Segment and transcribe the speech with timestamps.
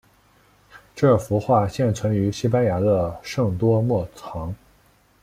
[0.95, 4.51] 这幅画现存于西班牙的圣多默堂。